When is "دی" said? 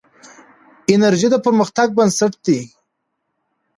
2.45-2.59